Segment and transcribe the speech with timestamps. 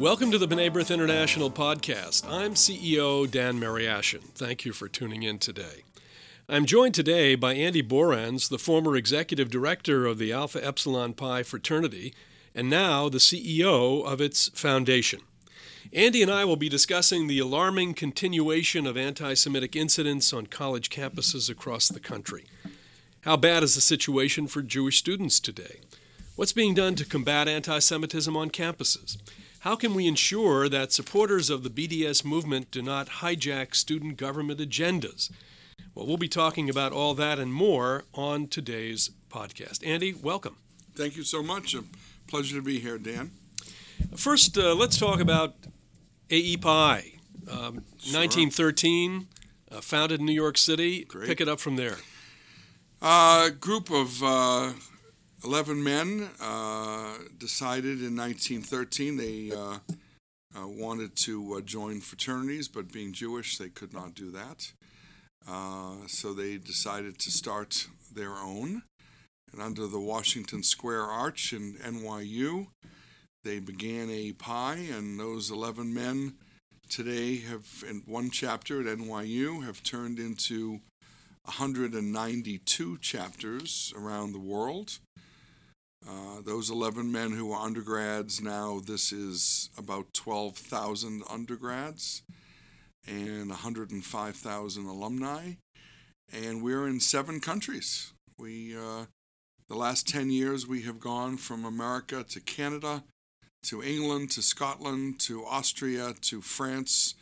[0.00, 2.24] Welcome to the B'nai B'rith International podcast.
[2.26, 4.22] I'm CEO Dan Mariaschin.
[4.34, 5.82] Thank you for tuning in today.
[6.48, 11.42] I'm joined today by Andy Borans, the former executive director of the Alpha Epsilon Pi
[11.42, 12.14] fraternity
[12.54, 15.20] and now the CEO of its foundation.
[15.92, 20.88] Andy and I will be discussing the alarming continuation of anti Semitic incidents on college
[20.88, 22.46] campuses across the country.
[23.24, 25.80] How bad is the situation for Jewish students today?
[26.36, 29.18] What's being done to combat anti Semitism on campuses?
[29.60, 34.58] How can we ensure that supporters of the BDS movement do not hijack student government
[34.58, 35.30] agendas?
[35.94, 39.86] Well, we'll be talking about all that and more on today's podcast.
[39.86, 40.56] Andy, welcome.
[40.94, 41.74] Thank you so much.
[41.74, 41.84] A
[42.26, 43.32] pleasure to be here, Dan.
[44.16, 45.56] First, uh, let's talk about
[46.30, 47.18] AEPI.
[47.46, 48.18] Um, sure.
[48.18, 49.26] 1913,
[49.70, 51.04] uh, founded in New York City.
[51.04, 51.28] Great.
[51.28, 51.98] Pick it up from there.
[53.02, 54.22] A uh, group of
[55.42, 59.78] 11 men uh, decided in 1913 they uh,
[60.54, 64.72] uh, wanted to uh, join fraternities, but being Jewish, they could not do that.
[65.48, 68.82] Uh, so they decided to start their own.
[69.52, 72.66] And under the Washington Square Arch in NYU,
[73.42, 76.34] they began AEPi, and those 11 men
[76.88, 80.80] today have, in one chapter at NYU, have turned into
[81.44, 84.98] 192 chapters around the world.
[86.08, 92.22] Uh, those 11 men who are undergrads now, this is about 12,000 undergrads
[93.06, 95.52] and 105,000 alumni.
[96.32, 98.12] And we're in seven countries.
[98.38, 99.06] We, uh,
[99.68, 103.04] the last 10 years, we have gone from America to Canada,
[103.64, 107.14] to England, to Scotland, to Austria, to France,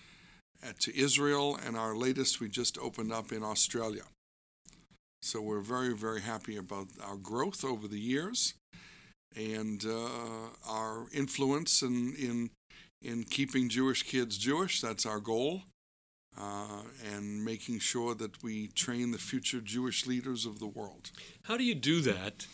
[0.63, 4.05] uh, to Israel, and our latest we just opened up in Australia.
[5.21, 8.55] So we're very, very happy about our growth over the years
[9.37, 12.51] and uh, our influence in, in,
[13.03, 14.81] in keeping Jewish kids Jewish.
[14.81, 15.63] That's our goal.
[16.41, 16.83] Uh,
[17.17, 21.11] and making sure that we train the future Jewish leaders of the world.
[21.43, 22.47] How do you do that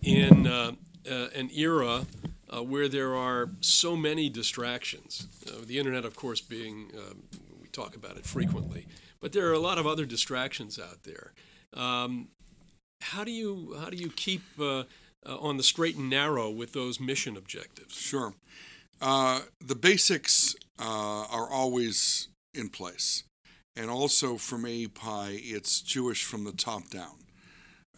[0.00, 0.72] in uh,
[1.10, 2.06] uh an era
[2.48, 5.26] uh, where there are so many distractions?
[5.44, 7.24] Uh, the internet, of course, being, um,
[7.60, 8.86] we talk about it frequently,
[9.20, 11.32] but there are a lot of other distractions out there.
[11.74, 12.28] Um,
[13.00, 14.42] how do you how do you keep
[15.24, 17.94] uh, on the straight and narrow with those mission objectives?
[17.94, 18.34] Sure.
[19.00, 23.24] Uh, the basics uh, are always in place.
[23.76, 27.16] And also from AEPi, it's Jewish from the top down.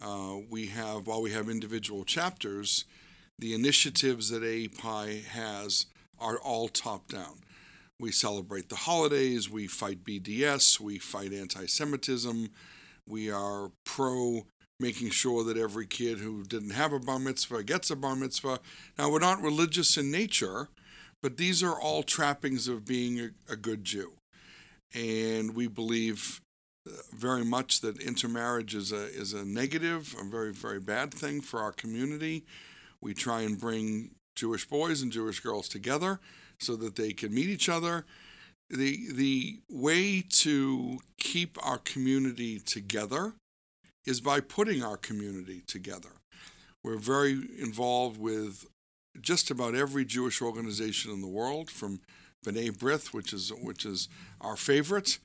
[0.01, 2.85] Uh, we have, while we have individual chapters,
[3.37, 5.85] the initiatives that AEPi has
[6.19, 7.39] are all top down.
[7.99, 12.49] We celebrate the holidays, we fight BDS, we fight anti Semitism,
[13.07, 14.45] we are pro
[14.79, 18.59] making sure that every kid who didn't have a bar mitzvah gets a bar mitzvah.
[18.97, 20.69] Now, we're not religious in nature,
[21.21, 24.13] but these are all trappings of being a, a good Jew.
[24.93, 26.41] And we believe
[26.87, 31.41] uh, very much that intermarriage is a, is a negative, a very, very bad thing
[31.41, 32.45] for our community.
[33.01, 36.19] We try and bring Jewish boys and Jewish girls together
[36.59, 38.05] so that they can meet each other.
[38.69, 43.33] The, the way to keep our community together
[44.05, 46.09] is by putting our community together.
[46.83, 48.65] We're very involved with
[49.21, 51.99] just about every Jewish organization in the world, from
[52.45, 54.07] B'nai B'rith, which is which is
[54.39, 55.19] our favorite,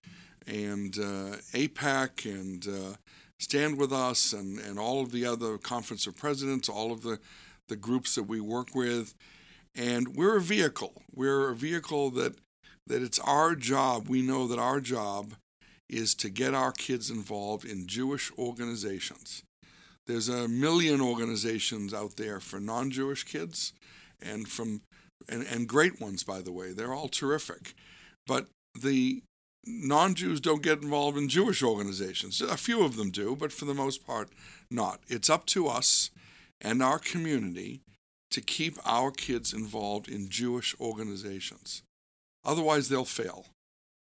[0.46, 2.96] and uh, AIPAC, and uh,
[3.38, 7.18] Stand with Us, and, and all of the other Conference of Presidents, all of the,
[7.68, 9.14] the groups that we work with.
[9.76, 11.02] And we're a vehicle.
[11.14, 12.34] We're a vehicle that
[12.86, 14.08] that it's our job.
[14.08, 15.34] We know that our job
[15.88, 19.42] is to get our kids involved in Jewish organizations.
[20.06, 23.72] There's a million organizations out there for non Jewish kids
[24.20, 24.82] and from
[25.28, 26.72] and, and great ones by the way.
[26.72, 27.74] They're all terrific.
[28.26, 28.46] But
[28.78, 29.22] the
[29.66, 32.40] non Jews don't get involved in Jewish organizations.
[32.40, 34.28] A few of them do, but for the most part,
[34.70, 35.00] not.
[35.08, 36.10] It's up to us
[36.60, 37.80] and our community
[38.30, 41.82] to keep our kids involved in Jewish organizations.
[42.44, 43.46] Otherwise, they'll fail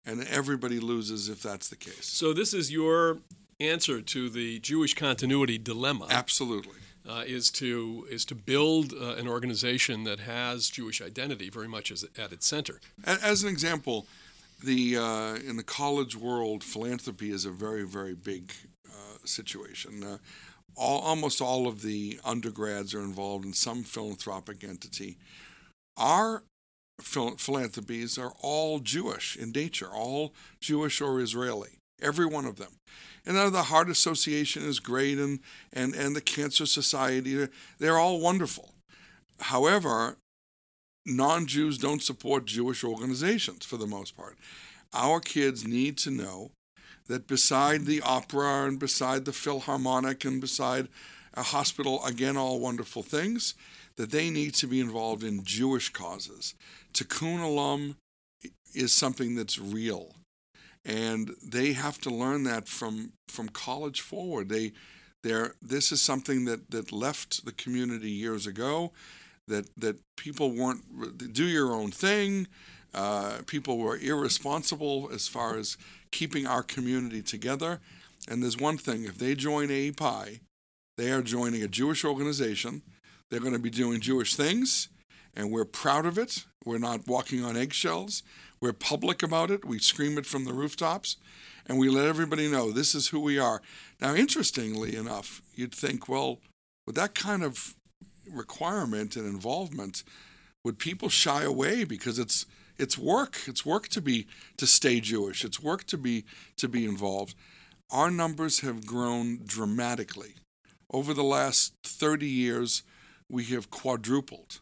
[0.05, 2.05] and everybody loses if that's the case.
[2.05, 3.19] So this is your
[3.59, 6.07] answer to the Jewish continuity dilemma.
[6.09, 6.77] Absolutely.
[7.07, 11.91] Uh, is to is to build uh, an organization that has Jewish identity very much
[11.91, 12.79] as, at its center.
[13.03, 14.05] As an example,
[14.63, 18.53] the uh, in the college world, philanthropy is a very very big
[18.87, 20.03] uh, situation.
[20.03, 20.17] Uh,
[20.75, 25.17] all, almost all of the undergrads are involved in some philanthropic entity.
[25.97, 26.43] Our
[26.99, 32.73] philanthropies are all Jewish in nature, all Jewish or Israeli, every one of them.
[33.25, 35.39] And the Heart Association is great, and,
[35.71, 37.47] and, and the Cancer Society,
[37.77, 38.73] they're all wonderful.
[39.39, 40.17] However,
[41.05, 44.37] non Jews don't support Jewish organizations for the most part.
[44.93, 46.51] Our kids need to know
[47.07, 50.87] that beside the opera and beside the Philharmonic and beside
[51.33, 53.53] a hospital, again, all wonderful things,
[53.95, 56.55] that they need to be involved in Jewish causes.
[56.93, 57.95] Tikkun Olam
[58.73, 60.15] is something that's real.
[60.83, 64.49] And they have to learn that from, from college forward.
[64.49, 64.71] They,
[65.23, 68.91] they're, this is something that, that left the community years ago,
[69.47, 72.47] that, that people weren't, do your own thing.
[72.93, 75.77] Uh, people were irresponsible as far as
[76.11, 77.79] keeping our community together.
[78.27, 80.39] And there's one thing if they join AEPI,
[80.97, 82.81] they are joining a Jewish organization.
[83.29, 84.89] They're going to be doing Jewish things,
[85.35, 86.45] and we're proud of it.
[86.65, 88.23] We're not walking on eggshells.
[88.59, 89.65] We're public about it.
[89.65, 91.17] We scream it from the rooftops,
[91.65, 93.61] and we let everybody know this is who we are.
[93.99, 96.39] Now, interestingly enough, you'd think, well,
[96.85, 97.75] with that kind of
[98.29, 100.03] requirement and involvement,
[100.63, 102.45] would people shy away because it's
[102.77, 103.37] it's work.
[103.47, 105.45] It's work to be to stay Jewish.
[105.45, 106.25] It's work to be
[106.57, 107.35] to be involved.
[107.91, 110.35] Our numbers have grown dramatically.
[110.91, 112.83] Over the last 30 years,
[113.29, 114.59] we have quadrupled.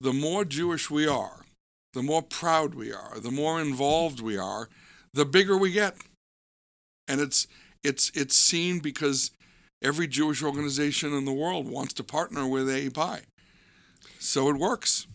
[0.00, 1.44] The more Jewish we are,
[1.92, 4.68] the more proud we are, the more involved we are,
[5.12, 5.96] the bigger we get.
[7.08, 7.46] And it's
[7.82, 9.30] it's it's seen because
[9.82, 13.22] every Jewish organization in the world wants to partner with AEPI.
[14.18, 15.06] So it works.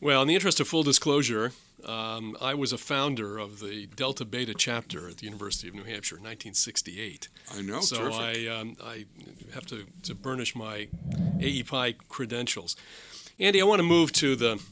[0.00, 1.52] Well, in the interest of full disclosure,
[1.84, 5.84] um, I was a founder of the Delta Beta chapter at the University of New
[5.84, 7.28] Hampshire in 1968.
[7.56, 7.80] I know.
[7.80, 8.20] So terrific.
[8.20, 9.06] I um, I
[9.54, 10.88] have to, to burnish my
[11.38, 12.76] AEPI credentials.
[13.38, 14.62] Andy, I want to move to the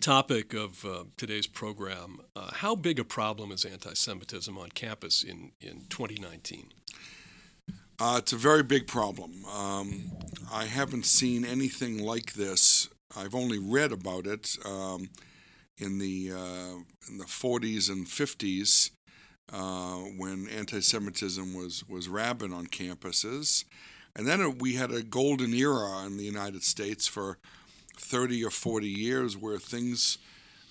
[0.00, 2.18] topic of uh, today's program.
[2.34, 6.72] Uh, how big a problem is anti-Semitism on campus in, in 2019?
[8.00, 9.44] Uh, it's a very big problem.
[9.44, 10.12] Um,
[10.50, 12.88] I haven't seen anything like this.
[13.14, 15.10] I've only read about it um,
[15.76, 16.76] in the uh,
[17.10, 18.92] in the 40s and 50s
[19.52, 23.64] uh, when anti-Semitism was was rabid on campuses,
[24.16, 27.38] and then we had a golden era in the United States for
[27.96, 30.18] 30 or 40 years where things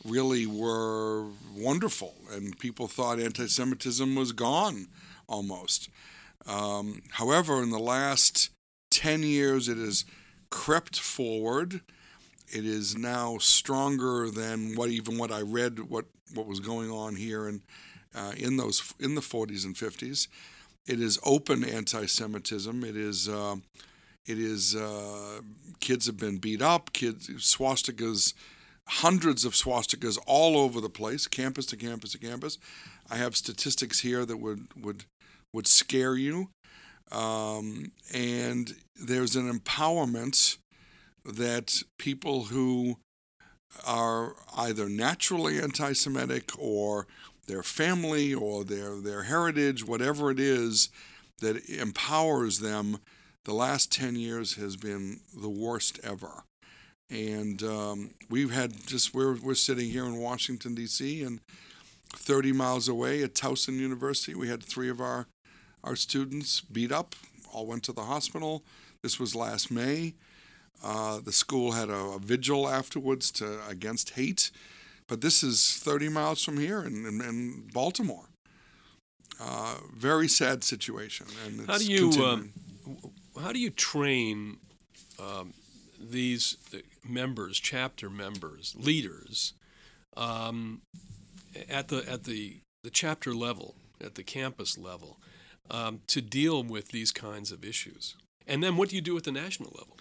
[0.05, 1.25] really were
[1.55, 4.87] wonderful and people thought anti-Semitism was gone
[5.27, 5.89] almost.
[6.47, 8.49] Um, however, in the last
[8.91, 10.05] 10 years, it has
[10.49, 11.81] crept forward.
[12.47, 17.15] It is now stronger than what even what I read what what was going on
[17.15, 17.61] here in
[18.15, 20.27] uh, in those in the 40s and 50s.
[20.87, 22.83] It is open anti-Semitism.
[22.83, 23.57] It is uh,
[24.25, 25.41] it is uh,
[25.79, 26.93] kids have been beat up.
[26.93, 28.33] Kids swastikas,
[28.87, 32.57] hundreds of swastikas all over the place, campus to campus to campus.
[33.09, 35.05] I have statistics here that would would
[35.53, 36.49] would scare you.
[37.11, 40.57] Um, and there's an empowerment
[41.23, 42.97] that people who
[43.85, 47.07] are either naturally anti Semitic or
[47.47, 50.89] their family or their, their heritage, whatever it is
[51.39, 52.97] that empowers them,
[53.45, 56.43] the last 10 years has been the worst ever.
[57.09, 61.39] And um, we've had just, we're, we're sitting here in Washington, D.C., and
[62.13, 65.27] 30 miles away at Towson University, we had three of our
[65.83, 67.15] our students beat up,
[67.53, 68.63] all went to the hospital.
[69.03, 70.15] This was last May.
[70.83, 74.51] Uh, the school had a, a, vigil afterwards to against hate,
[75.07, 78.29] but this is 30 miles from here in, in, in Baltimore.
[79.39, 82.51] Uh, very sad situation, and how do you um,
[83.39, 84.57] how do you train
[85.19, 85.53] um,
[85.99, 86.57] these
[87.07, 89.53] members, chapter members, leaders
[90.15, 90.81] um,
[91.69, 95.17] at the at the the chapter level, at the campus level?
[95.69, 98.15] um, to deal with these kinds of issues?
[98.45, 99.97] And then what do you do at the national level?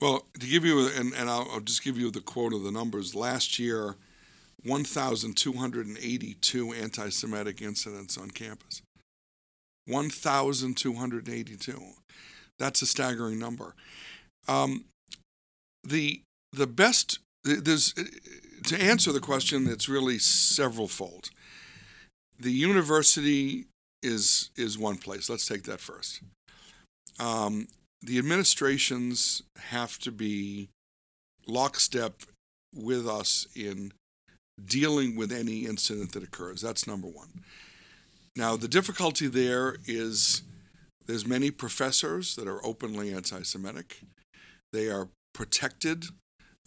[0.00, 2.70] Well, to give you, and, and I'll, I'll just give you the quote of the
[2.70, 3.14] numbers.
[3.14, 3.96] Last year,
[4.66, 8.82] 1,282 anti Semitic incidents on campus.
[9.86, 11.80] 1,282.
[12.58, 13.76] That's a staggering number.
[14.48, 14.86] Um,
[15.84, 17.94] the the best there's
[18.64, 21.30] to answer the question it's really several fold
[22.38, 23.66] the university
[24.02, 25.30] is is one place.
[25.30, 26.20] Let's take that first.
[27.18, 27.68] Um,
[28.02, 30.68] the administrations have to be
[31.46, 32.22] lockstep
[32.74, 33.92] with us in
[34.64, 36.60] dealing with any incident that occurs.
[36.60, 37.28] That's number one.
[38.34, 40.42] Now, the difficulty there is
[41.06, 44.02] there's many professors that are openly anti-Semitic.
[44.72, 46.06] They are protected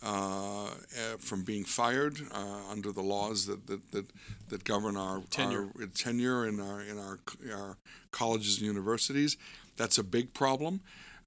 [0.01, 4.05] uh, eh, from being fired uh, under the laws that, that, that,
[4.47, 7.19] that govern our tenure, our tenure in our in our
[7.53, 7.77] our
[8.11, 9.35] colleges and universities.
[9.75, 10.81] That's a big problem.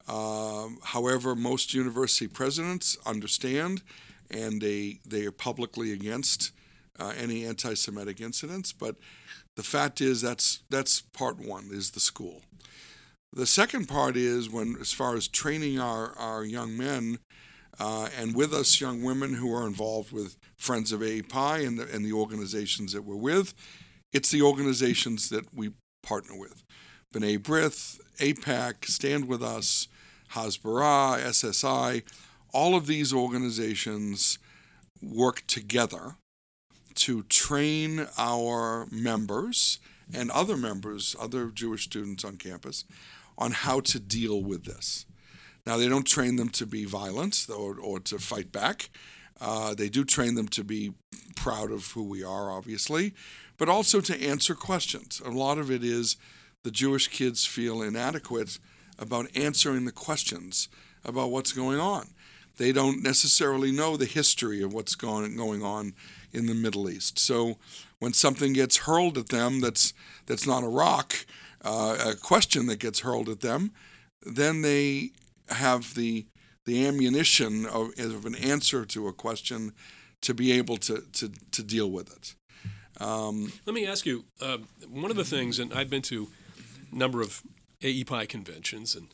[0.08, 3.82] Um, however, most university presidents understand
[4.32, 6.52] and they they are publicly against
[6.98, 8.72] uh, any anti-Semitic incidents.
[8.72, 8.96] But
[9.56, 12.42] the fact is that's that's part one is the school.
[13.34, 17.18] The second part is when, as far as training our, our young men,
[17.80, 21.88] uh, and with us young women who are involved with Friends of API and the,
[21.90, 23.54] and the organizations that we're with,
[24.12, 25.70] it's the organizations that we
[26.02, 26.62] partner with.
[27.14, 29.88] B'nai B'rith, AIPAC, Stand With Us,
[30.32, 32.02] Hasbara, SSI,
[32.52, 34.38] all of these organizations
[35.02, 36.16] work together
[36.94, 39.78] to train our members
[40.14, 42.84] and other members, other Jewish students on campus,
[43.38, 45.06] on how to deal with this.
[45.66, 48.90] Now, they don't train them to be violent or, or to fight back.
[49.40, 50.92] Uh, they do train them to be
[51.36, 53.14] proud of who we are, obviously,
[53.58, 55.22] but also to answer questions.
[55.24, 56.16] A lot of it is
[56.62, 58.58] the Jewish kids feel inadequate
[58.98, 60.68] about answering the questions
[61.04, 62.08] about what's going on.
[62.56, 65.94] They don't necessarily know the history of what's going, going on
[66.32, 67.18] in the Middle East.
[67.18, 67.56] So
[67.98, 69.94] when something gets hurled at them that's,
[70.26, 71.26] that's not a rock,
[71.64, 73.72] uh, a question that gets hurled at them,
[74.24, 75.12] then they
[75.48, 76.26] have the
[76.64, 79.72] the ammunition of, of an answer to a question
[80.20, 82.34] to be able to to, to deal with it.
[83.02, 86.28] Um, Let me ask you uh, one of the things, and I've been to
[86.92, 87.42] a number of
[87.80, 89.08] AEPI conventions, and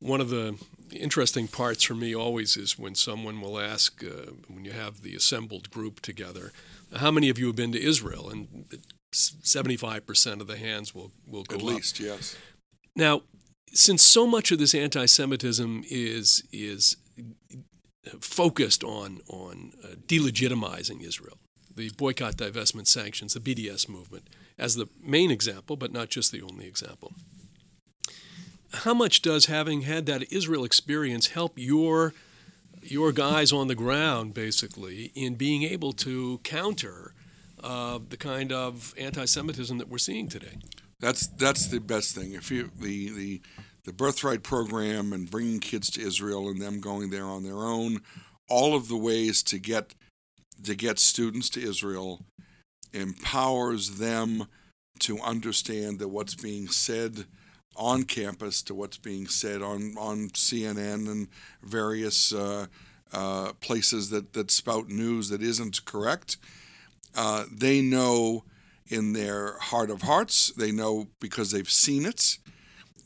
[0.00, 0.56] one of the
[0.92, 5.14] interesting parts for me always is when someone will ask, uh, when you have the
[5.14, 6.52] assembled group together,
[6.96, 8.30] how many of you have been to Israel?
[8.30, 8.64] And
[9.12, 12.06] 75% of the hands will, will go At least, up.
[12.06, 12.36] yes.
[12.96, 13.22] Now,
[13.72, 16.96] since so much of this anti-Semitism is is
[18.20, 21.38] focused on on uh, delegitimizing Israel,
[21.74, 26.42] the boycott, divestment, sanctions, the BDS movement as the main example, but not just the
[26.42, 27.12] only example.
[28.74, 32.14] How much does having had that Israel experience help your
[32.82, 37.14] your guys on the ground, basically, in being able to counter
[37.62, 40.58] uh, the kind of anti-Semitism that we're seeing today?
[41.00, 42.32] That's that's the best thing.
[42.32, 43.42] If you the the
[43.84, 48.00] the birthright program and bringing kids to Israel and them going there on their own,
[48.48, 49.94] all of the ways to get
[50.62, 52.24] to get students to Israel
[52.92, 54.46] empowers them
[55.00, 57.26] to understand that what's being said
[57.76, 61.28] on campus to what's being said on, on CNN and
[61.62, 62.66] various uh,
[63.12, 66.36] uh, places that, that spout news that isn't correct.
[67.16, 68.44] Uh, they know
[68.88, 70.52] in their heart of hearts.
[70.56, 72.38] They know because they've seen it.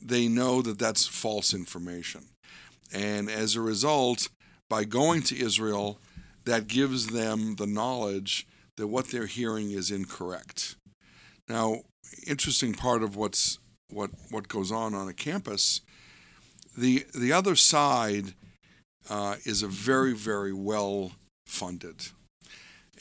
[0.01, 2.27] They know that that's false information.
[2.93, 4.29] And as a result,
[4.69, 5.99] by going to Israel,
[6.45, 8.47] that gives them the knowledge
[8.77, 10.77] that what they're hearing is incorrect.
[11.49, 11.83] Now,
[12.27, 13.59] interesting part of what's
[13.91, 15.81] what what goes on on a campus.
[16.77, 18.35] The the other side
[19.11, 21.13] uh, is a very very well
[21.47, 22.09] funded,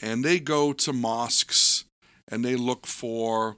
[0.00, 1.84] and they go to mosques
[2.30, 3.56] and they look for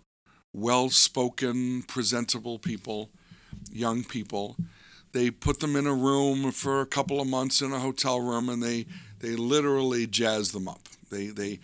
[0.53, 3.11] well spoken, presentable people,
[3.71, 4.57] young people.
[5.13, 8.49] They put them in a room for a couple of months in a hotel room
[8.49, 8.87] and they,
[9.19, 10.83] they literally jazz them up.
[11.11, 11.59] They, they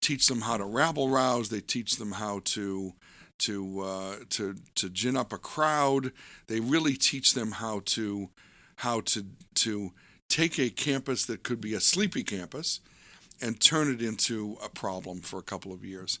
[0.00, 2.94] teach them how to rabble rouse, they teach them how to.
[3.42, 6.10] To, uh, to to gin up a crowd,
[6.48, 8.30] they really teach them how to
[8.76, 9.92] how to to
[10.28, 12.80] take a campus that could be a sleepy campus
[13.40, 16.18] and turn it into a problem for a couple of years.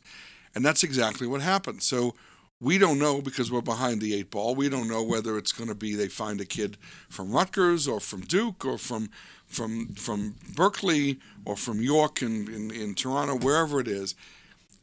[0.54, 1.82] And that's exactly what happened.
[1.82, 2.14] So
[2.60, 4.54] we don't know because we're behind the eight ball.
[4.54, 6.76] We don't know whether it's going to be they find a kid
[7.08, 9.10] from Rutgers or from Duke or from
[9.46, 14.14] from from Berkeley or from York in, in, in Toronto, wherever it is.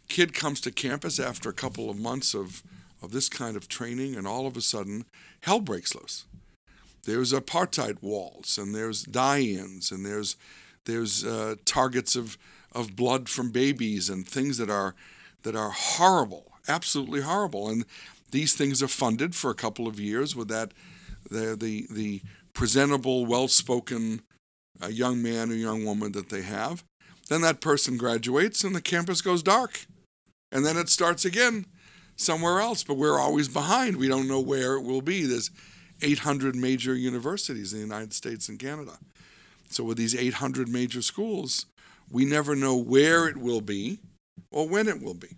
[0.08, 2.64] Kid comes to campus after a couple of months of,
[3.02, 5.06] of this kind of training, and all of a sudden,
[5.42, 6.26] hell breaks loose.
[7.04, 10.36] There's apartheid walls, and there's die-ins, and there's
[10.86, 12.38] there's uh, targets of,
[12.72, 14.96] of blood from babies and things that are
[15.44, 17.70] that are horrible, absolutely horrible.
[17.70, 17.86] And
[18.32, 20.72] these things are funded for a couple of years with that
[21.30, 22.22] the the, the
[22.54, 24.22] presentable, well-spoken
[24.82, 26.84] uh, young man or young woman that they have.
[27.30, 29.88] Then that person graduates and the campus goes dark.
[30.56, 31.66] And then it starts again
[32.16, 33.98] somewhere else, but we're always behind.
[33.98, 35.26] We don't know where it will be.
[35.26, 35.52] There's
[36.02, 38.98] 800 major universities in the United States and Canada.
[39.68, 41.66] So with these 800 major schools,
[42.10, 44.00] we never know where it will be
[44.50, 45.36] or when it will be.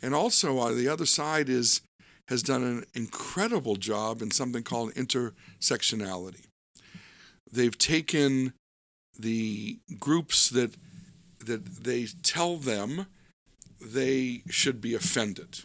[0.00, 1.80] And also, uh, the other side is
[2.28, 6.46] has done an incredible job in something called intersectionality.
[7.50, 8.52] They've taken
[9.18, 10.76] the groups that
[11.40, 13.06] that they tell them
[13.80, 15.60] they should be offended.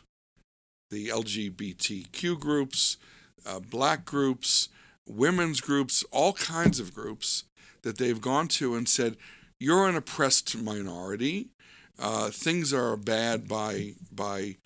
[0.90, 2.98] The LGBTQ groups,
[3.46, 4.70] uh, black groups,
[5.08, 7.46] women's groups, all kinds of groups
[7.84, 9.18] that they've gone to and said,
[9.60, 11.50] "You're an oppressed minority.
[11.98, 14.58] Uh, things are bad by by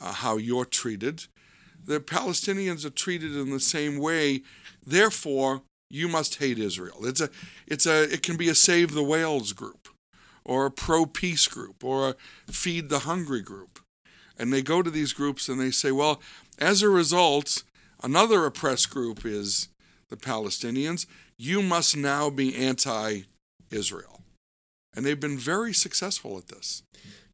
[0.00, 1.26] uh, how you're treated.
[1.84, 4.42] The Palestinians are treated in the same way.
[4.86, 7.04] Therefore, you must hate Israel.
[7.04, 7.30] It's a
[7.66, 9.88] it's a it can be a Save the Whales group,
[10.44, 13.80] or a pro peace group, or a Feed the Hungry group,
[14.38, 16.20] and they go to these groups and they say, well,
[16.58, 17.62] as a result,
[18.02, 19.68] another oppressed group is
[20.10, 21.06] the Palestinians.
[21.38, 24.20] You must now be anti-Israel,
[24.94, 26.82] and they've been very successful at this.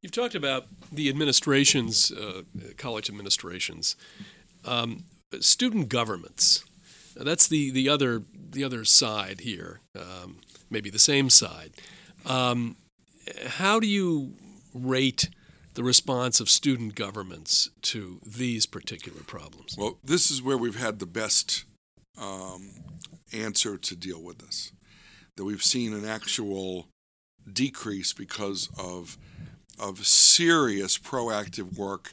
[0.01, 2.43] You've talked about the administrations, uh,
[2.79, 3.97] college administrations,
[4.65, 5.05] um,
[5.41, 6.65] student governments.
[7.15, 10.39] That's the, the other the other side here, um,
[10.71, 11.73] maybe the same side.
[12.25, 12.77] Um,
[13.47, 14.35] how do you
[14.75, 15.29] rate
[15.75, 19.77] the response of student governments to these particular problems?
[19.79, 21.65] Well, this is where we've had the best
[22.19, 22.71] um,
[23.33, 24.73] answer to deal with this.
[25.37, 26.89] That we've seen an actual
[27.51, 29.17] decrease because of
[29.79, 32.13] of serious proactive work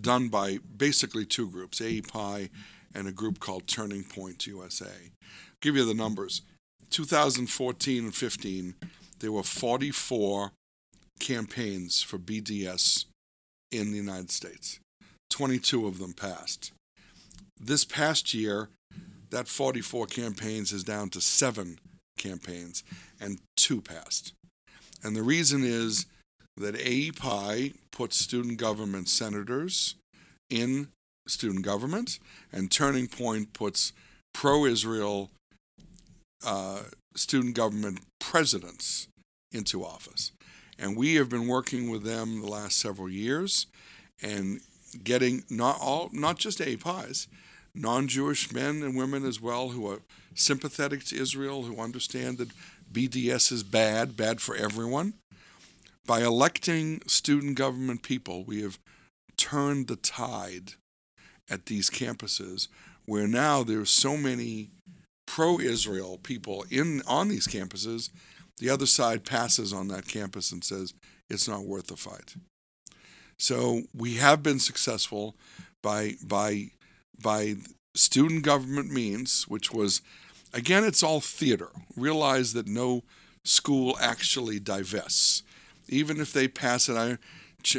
[0.00, 2.48] done by basically two groups, AEPI
[2.94, 4.86] and a group called Turning Point USA.
[4.86, 6.42] I'll give you the numbers.
[6.90, 8.74] 2014 and 15,
[9.20, 10.52] there were 44
[11.20, 13.06] campaigns for BDS
[13.70, 14.80] in the United States.
[15.30, 16.72] 22 of them passed.
[17.60, 18.68] This past year,
[19.30, 21.78] that 44 campaigns is down to seven
[22.16, 22.84] campaigns,
[23.20, 24.32] and two passed.
[25.02, 26.06] And the reason is
[26.56, 29.96] that AEPI puts student government senators
[30.48, 30.88] in
[31.26, 32.18] student government,
[32.52, 33.92] and Turning Point puts
[34.32, 35.30] pro Israel
[36.44, 36.80] uh,
[37.14, 39.08] student government presidents
[39.52, 40.32] into office.
[40.78, 43.66] And we have been working with them the last several years
[44.22, 44.60] and
[45.02, 47.28] getting not all not just APIs,
[47.74, 50.00] non-Jewish men and women as well who are
[50.34, 52.50] sympathetic to Israel, who understand that
[52.92, 55.14] BDS is bad, bad for everyone,
[56.06, 58.78] by electing student government people, we have
[59.36, 60.74] turned the tide
[61.48, 62.68] at these campuses
[63.06, 64.70] where now there's so many
[65.34, 68.08] pro-Israel people in on these campuses,
[68.58, 70.94] the other side passes on that campus and says
[71.28, 72.36] it's not worth the fight.
[73.36, 75.34] So we have been successful
[75.82, 76.70] by by
[77.20, 77.56] by
[77.96, 80.02] student government means, which was
[80.52, 81.70] again it's all theater.
[81.96, 83.02] Realize that no
[83.42, 85.42] school actually divests
[85.88, 86.96] even if they pass it.
[86.96, 87.18] I,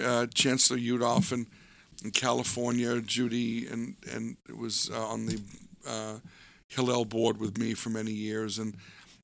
[0.03, 1.47] uh, Chancellor Yudof in,
[2.03, 5.39] in California, Judy, and and it was uh, on the
[5.87, 6.15] uh,
[6.67, 8.75] Hillel board with me for many years, and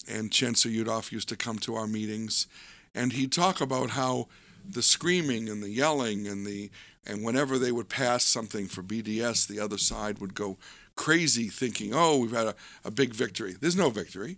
[0.08, 2.47] and Chancellor Yudof used to come to our meetings,
[2.95, 4.27] and he'd talk about how
[4.67, 6.69] the screaming and the yelling and the
[7.06, 10.58] and whenever they would pass something for BDS, the other side would go
[10.95, 14.38] crazy, thinking, "Oh, we've had a, a big victory." There's no victory.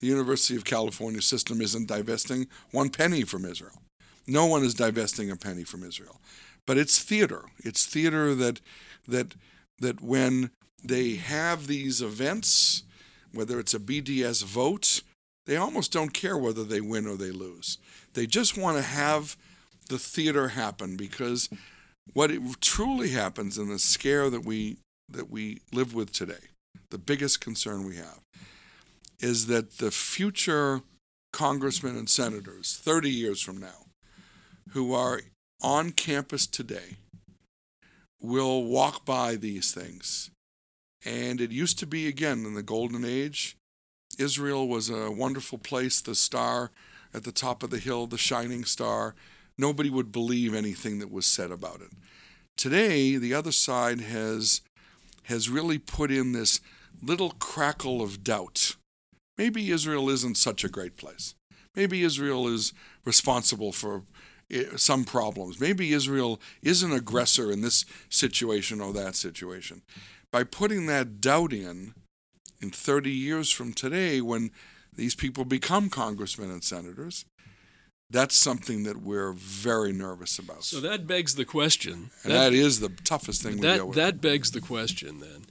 [0.00, 3.82] The University of California system isn't divesting one penny from Israel.
[4.26, 6.20] No one is divesting a penny from Israel.
[6.66, 7.44] But it's theater.
[7.58, 8.60] It's theater that
[9.06, 9.34] that
[9.78, 10.50] that when
[10.82, 12.82] they have these events,
[13.32, 15.02] whether it's a BDS vote,
[15.46, 17.78] they almost don't care whether they win or they lose.
[18.14, 19.36] They just want to have
[19.88, 21.48] the theater happen because
[22.12, 24.78] what it truly happens in the scare that we
[25.10, 26.48] that we live with today,
[26.90, 28.20] the biggest concern we have,
[29.20, 30.80] is that the future
[31.32, 33.86] congressmen and senators, 30 years from now,
[34.70, 35.20] who are
[35.60, 36.96] on campus today,
[38.20, 40.30] will walk by these things.
[41.04, 43.56] And it used to be, again, in the golden age,
[44.18, 46.70] Israel was a wonderful place, the star
[47.14, 49.14] at the top of the hill, the shining star.
[49.58, 51.90] Nobody would believe anything that was said about it.
[52.56, 54.60] Today, the other side has,
[55.24, 56.60] has really put in this
[57.02, 58.76] little crackle of doubt
[59.38, 61.34] maybe Israel isn't such a great place.
[61.74, 62.72] Maybe Israel is
[63.04, 64.02] responsible for
[64.50, 65.60] eh, some problems.
[65.60, 69.82] Maybe Israel is an aggressor in this situation or that situation.
[70.32, 71.94] By putting that doubt in,
[72.60, 74.50] in 30 years from today, when
[74.94, 77.26] these people become congressmen and senators,
[78.10, 80.64] that's something that we're very nervous about.
[80.64, 82.10] So that begs the question.
[82.24, 83.96] And that, that is the toughest thing that, we deal with.
[83.96, 85.46] That begs the question then.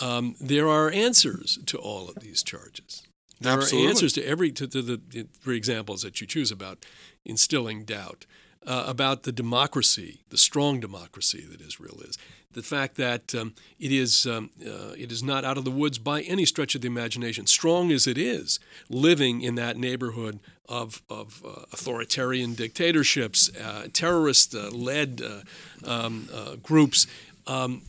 [0.00, 3.02] Um, there are answers to all of these charges.
[3.40, 3.86] There Absolutely.
[3.86, 6.84] are answers to every to, to the three examples that you choose about
[7.24, 8.26] instilling doubt
[8.66, 12.18] uh, about the democracy, the strong democracy that Israel is.
[12.52, 15.98] The fact that um, it is um, uh, it is not out of the woods
[15.98, 21.02] by any stretch of the imagination, strong as it is, living in that neighborhood of,
[21.08, 27.06] of uh, authoritarian dictatorships, uh, terrorist-led uh, um, uh, groups.
[27.46, 27.82] Um,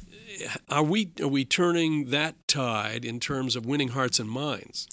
[0.69, 4.87] are we are we turning that tide in terms of winning hearts and minds?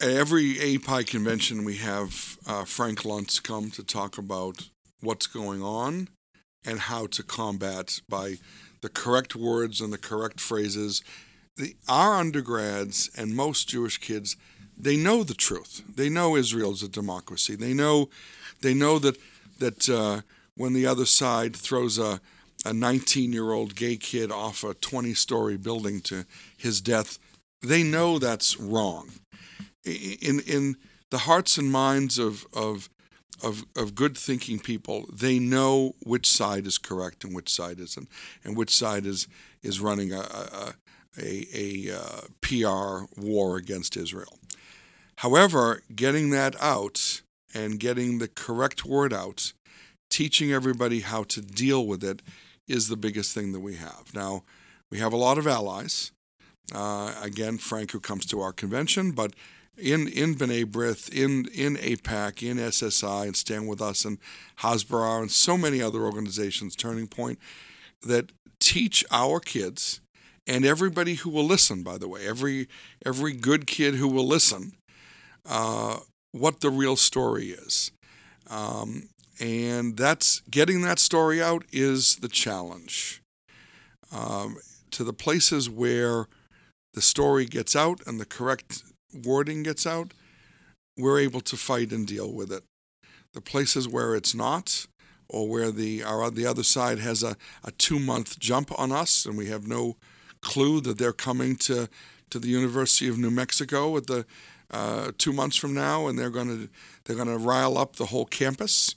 [0.00, 4.70] Every API convention, we have uh, Frank Luntz come to talk about
[5.02, 6.08] what's going on
[6.64, 8.36] and how to combat by
[8.80, 11.02] the correct words and the correct phrases.
[11.58, 14.36] The, our undergrads and most Jewish kids,
[14.74, 15.82] they know the truth.
[15.94, 17.54] They know Israel's a democracy.
[17.54, 18.08] They know,
[18.62, 19.18] they know that
[19.58, 20.22] that uh,
[20.56, 22.22] when the other side throws a
[22.64, 26.24] a 19 year old gay kid off a 20 story building to
[26.56, 27.18] his death,
[27.60, 29.10] they know that's wrong.
[29.84, 30.76] In in
[31.10, 32.88] the hearts and minds of of
[33.42, 38.08] of, of good thinking people, they know which side is correct and which side isn't,
[38.44, 39.28] and which side is
[39.62, 40.74] is running a a,
[41.18, 44.38] a, a uh, PR war against Israel.
[45.16, 47.22] However, getting that out
[47.54, 49.52] and getting the correct word out,
[50.08, 52.22] teaching everybody how to deal with it,
[52.66, 54.14] is the biggest thing that we have.
[54.14, 54.44] Now,
[54.90, 56.12] we have a lot of allies.
[56.72, 59.34] Uh, again, Frank, who comes to our convention, but
[59.76, 64.18] in in B'rith, in in AIPAC, in SSI, and Stand With Us, and
[64.58, 67.38] Hasbara, and so many other organizations, Turning Point,
[68.02, 70.00] that teach our kids
[70.46, 71.82] and everybody who will listen.
[71.82, 72.68] By the way, every
[73.04, 74.72] every good kid who will listen,
[75.48, 75.98] uh,
[76.32, 77.92] what the real story is,
[78.48, 79.08] um,
[79.40, 83.22] and that's getting that story out is the challenge.
[84.12, 84.56] Um,
[84.90, 86.26] to the places where
[86.94, 88.82] the story gets out and the correct
[89.24, 90.12] wording gets out,
[90.96, 92.62] we're able to fight and deal with it.
[93.32, 94.86] The places where it's not,
[95.30, 99.24] or where the our the other side has a, a two month jump on us
[99.24, 99.96] and we have no
[100.40, 101.88] clue that they're coming to
[102.30, 104.26] to the University of New Mexico at the
[104.70, 106.68] uh, two months from now and they're going to
[107.04, 108.94] they're going to rile up the whole campus.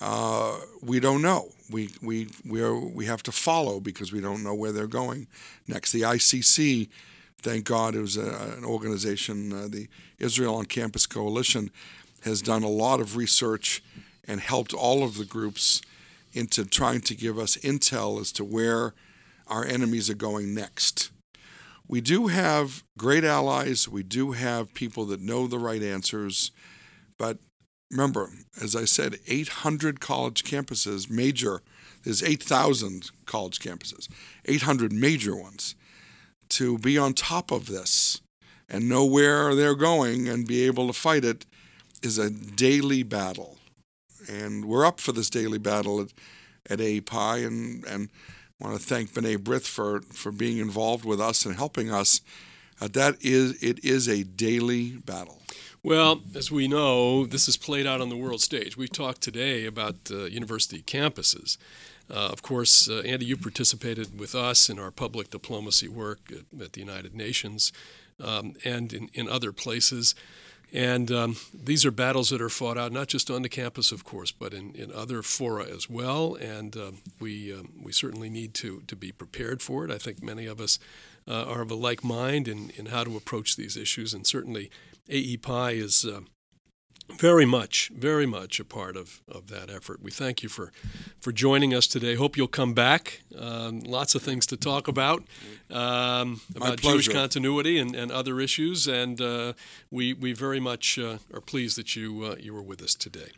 [0.00, 1.48] Uh, we don't know.
[1.70, 5.28] We we we are, we have to follow because we don't know where they're going
[5.66, 5.92] next.
[5.92, 6.88] The ICC
[7.44, 9.86] thank God it was a, an organization, uh, the
[10.18, 11.70] Israel on Campus Coalition,
[12.22, 13.82] has done a lot of research
[14.26, 15.82] and helped all of the groups
[16.32, 18.94] into trying to give us intel as to where
[19.46, 21.10] our enemies are going next.
[21.86, 26.50] We do have great allies, we do have people that know the right answers,
[27.18, 27.36] but
[27.90, 28.30] remember,
[28.60, 31.60] as I said, 800 college campuses, major,
[32.04, 34.08] there's 8,000 college campuses,
[34.46, 35.74] 800 major ones
[36.50, 38.20] to be on top of this
[38.68, 41.46] and know where they're going and be able to fight it
[42.02, 43.58] is a daily battle.
[44.28, 46.12] And we're up for this daily battle at,
[46.70, 48.08] at API and, and
[48.60, 52.20] want to thank B'nai B'rith for, for being involved with us and helping us.
[52.80, 55.40] Uh, that is, it is a daily battle.
[55.82, 58.76] Well, as we know, this is played out on the world stage.
[58.76, 61.58] We've talked today about uh, university campuses.
[62.10, 66.60] Uh, of course, uh, Andy, you participated with us in our public diplomacy work at,
[66.60, 67.72] at the United Nations
[68.22, 70.14] um, and in, in, other places.
[70.72, 74.04] And um, these are battles that are fought out not just on the campus, of
[74.04, 76.34] course, but in, in other fora as well.
[76.34, 79.90] And um, we, um, we certainly need to, to be prepared for it.
[79.90, 80.78] I think many of us
[81.26, 84.12] uh, are of a like mind in, in how to approach these issues.
[84.12, 84.70] And certainly,
[85.08, 86.20] AEPI is uh,
[87.12, 90.02] very much, very much a part of, of that effort.
[90.02, 90.72] We thank you for,
[91.20, 92.14] for joining us today.
[92.14, 93.20] Hope you'll come back.
[93.38, 95.22] Um, lots of things to talk about
[95.70, 99.52] um, about Jewish continuity and, and other issues, and uh,
[99.90, 103.30] we, we very much uh, are pleased that you, uh, you were with us today.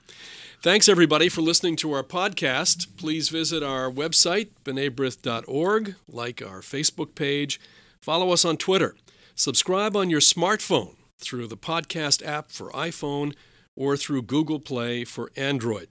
[0.62, 2.96] Thanks, everybody, for listening to our podcast.
[2.96, 7.60] Please visit our website, b'naibrith.org, like our Facebook page,
[8.00, 8.96] follow us on Twitter,
[9.34, 13.34] subscribe on your smartphone through the podcast app for iPhone
[13.76, 15.88] or through Google Play for Android.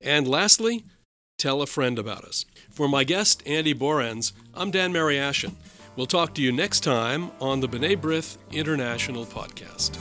[0.00, 0.84] And lastly,
[1.38, 2.44] tell a friend about us.
[2.70, 5.54] For my guest, Andy Borans, I'm Dan Mariaschin.
[5.94, 9.98] We'll talk to you next time on the B'nai B'rith International Podcast.